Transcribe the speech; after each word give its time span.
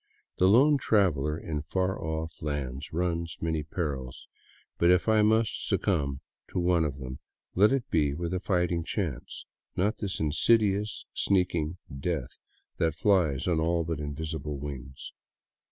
The 0.39 0.47
lone 0.47 0.77
traveler 0.79 1.37
in 1.37 1.61
far 1.61 2.03
off 2.03 2.41
lands 2.41 2.91
runs 2.91 3.37
many 3.39 3.61
perils, 3.61 4.25
but 4.79 4.89
if 4.89 5.07
I 5.07 5.21
must 5.21 5.67
succumb 5.67 6.21
to 6.49 6.57
one 6.57 6.83
of 6.85 6.97
them, 6.97 7.19
let 7.53 7.71
it 7.71 7.87
be 7.91 8.15
with 8.15 8.33
a 8.33 8.39
fighting 8.39 8.83
chance, 8.83 9.45
not 9.75 9.99
this 9.99 10.19
insidious, 10.19 11.05
sneaking 11.13 11.77
death 11.99 12.39
that 12.77 12.95
flies 12.95 13.47
on 13.47 13.59
all 13.59 13.83
but 13.83 13.99
invisible 13.99 14.57
wings. 14.57 15.11